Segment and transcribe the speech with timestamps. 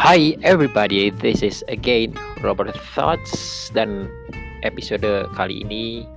[0.00, 4.08] Hi everybody, this is again Robert Thoughts dan
[4.64, 5.04] episode
[5.36, 6.08] kali ini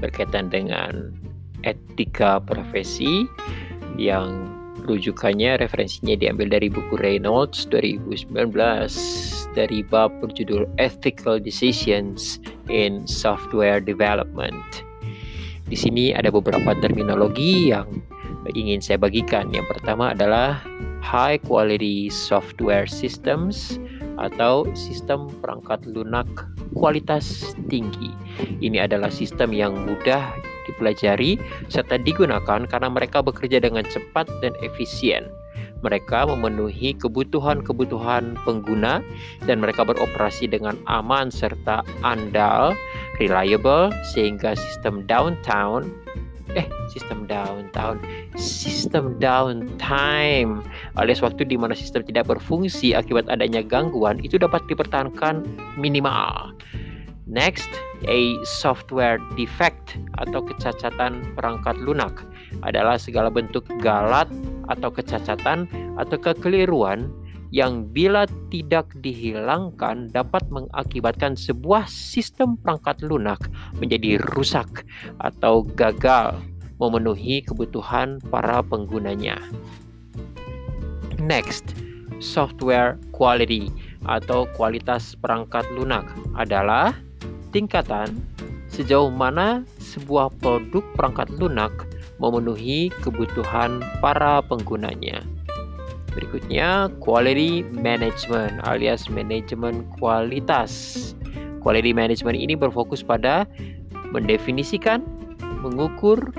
[0.00, 1.12] berkaitan dengan
[1.60, 3.28] etika profesi
[4.00, 4.48] yang
[4.88, 8.32] rujukannya referensinya diambil dari buku Reynolds 2019
[9.52, 12.40] dari bab berjudul Ethical Decisions
[12.72, 14.64] in Software Development.
[15.68, 18.00] Di sini ada beberapa terminologi yang
[18.56, 19.52] ingin saya bagikan.
[19.52, 20.64] Yang pertama adalah
[21.06, 23.78] high quality software systems
[24.18, 26.26] atau sistem perangkat lunak
[26.74, 28.10] kualitas tinggi.
[28.58, 30.34] Ini adalah sistem yang mudah
[30.66, 31.38] dipelajari
[31.70, 35.30] serta digunakan karena mereka bekerja dengan cepat dan efisien.
[35.86, 39.04] Mereka memenuhi kebutuhan-kebutuhan pengguna
[39.46, 42.74] dan mereka beroperasi dengan aman serta andal,
[43.22, 45.86] reliable sehingga sistem downtown
[46.56, 48.00] eh sistem downtown
[48.40, 50.64] sistem downtime.
[50.96, 55.44] Alias waktu di mana sistem tidak berfungsi akibat adanya gangguan itu dapat dipertahankan
[55.76, 56.56] minimal.
[57.26, 57.68] Next
[58.06, 62.22] a software defect atau kecacatan perangkat lunak.
[62.62, 64.30] Adalah segala bentuk galat
[64.70, 65.66] atau kecacatan
[65.98, 67.10] atau kekeliruan
[67.54, 73.38] yang bila tidak dihilangkan dapat mengakibatkan sebuah sistem perangkat lunak
[73.78, 74.86] menjadi rusak
[75.22, 76.38] atau gagal
[76.76, 79.40] memenuhi kebutuhan para penggunanya.
[81.16, 81.72] Next,
[82.20, 83.72] software quality
[84.04, 86.04] atau kualitas perangkat lunak
[86.36, 86.94] adalah
[87.50, 88.20] tingkatan
[88.68, 91.72] sejauh mana sebuah produk perangkat lunak
[92.20, 95.35] memenuhi kebutuhan para penggunanya.
[96.16, 101.12] Berikutnya, quality management alias manajemen kualitas.
[101.60, 103.44] Quality management ini berfokus pada
[104.16, 105.04] mendefinisikan,
[105.60, 106.32] mengukur,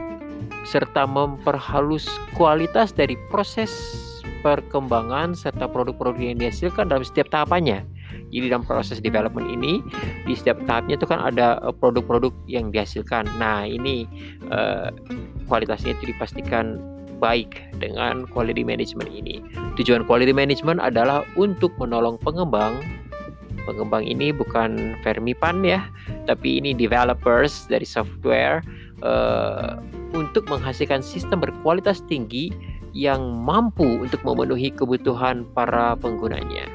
[0.66, 3.72] serta memperhalus kualitas dari proses
[4.42, 7.86] perkembangan serta produk-produk yang dihasilkan dalam setiap tahapannya.
[8.27, 9.80] Jadi dalam proses development ini
[10.27, 13.27] di setiap tahapnya itu kan ada eh, produk-produk yang dihasilkan.
[13.39, 14.04] Nah ini
[14.52, 14.92] uh,
[15.48, 16.80] kualitasnya itu dipastikan
[17.17, 19.42] baik dengan quality management ini.
[19.78, 22.82] Tujuan quality management adalah untuk menolong pengembang.
[23.67, 25.83] Pengembang ini bukan Fermipan ya,
[26.23, 28.64] tapi ini developers dari software
[29.04, 29.76] uh,
[30.16, 32.56] untuk menghasilkan sistem berkualitas tinggi
[32.95, 36.66] yang mampu untuk memenuhi kebutuhan para penggunanya.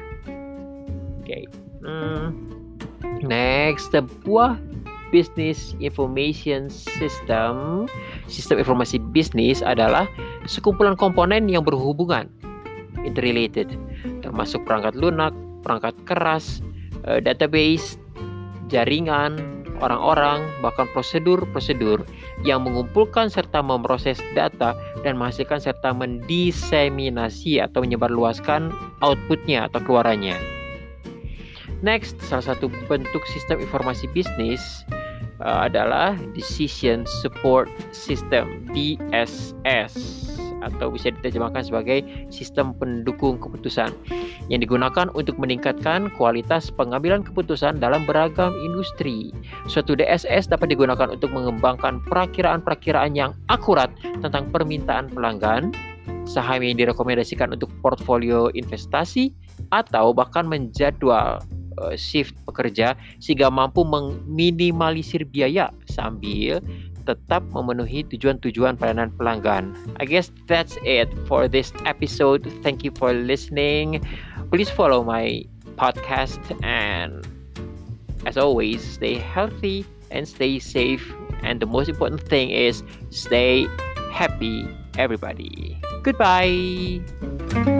[1.23, 1.43] Oke, okay.
[1.81, 2.29] hmm.
[3.25, 4.61] next sebuah
[5.13, 7.85] Business Information System,
[8.25, 10.09] sistem informasi bisnis adalah
[10.45, 12.27] sekumpulan komponen yang berhubungan,
[13.03, 13.71] interrelated,
[14.23, 15.31] termasuk perangkat lunak,
[15.63, 16.59] perangkat keras,
[17.07, 17.99] eh, database,
[18.67, 19.39] jaringan,
[19.83, 22.07] orang-orang, bahkan prosedur-prosedur
[22.47, 24.71] yang mengumpulkan serta memproses data
[25.03, 28.71] dan menghasilkan serta mendiseminasi atau menyebarluaskan
[29.03, 30.39] outputnya atau keluarannya.
[31.83, 34.87] Next, salah satu bentuk sistem informasi bisnis
[35.43, 39.93] uh, adalah Decision Support System DSS
[40.63, 43.91] atau bisa diterjemahkan sebagai sistem pendukung keputusan
[44.47, 49.35] yang digunakan untuk meningkatkan kualitas pengambilan keputusan dalam beragam industri.
[49.67, 53.91] Suatu DSS dapat digunakan untuk mengembangkan perakiraan-perakiraan yang akurat
[54.23, 55.75] tentang permintaan pelanggan,
[56.23, 59.35] saham yang direkomendasikan untuk portfolio investasi,
[59.75, 61.43] atau bahkan menjadwal
[61.81, 66.59] uh, shift pekerja sehingga mampu meminimalisir biaya sambil
[67.03, 69.75] tetap memenuhi tujuan-tujuan pelayanan pelanggan.
[69.99, 72.47] I guess that's it for this episode.
[72.63, 73.99] Thank you for listening.
[74.47, 75.43] Please follow my
[75.75, 77.27] podcast and
[78.25, 81.03] as always, stay healthy and stay safe.
[81.43, 83.67] And the most important thing is stay
[84.11, 84.67] happy,
[84.97, 85.81] everybody.
[86.03, 87.72] Goodbye.